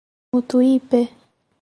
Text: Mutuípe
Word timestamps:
Mutuípe 0.31 1.01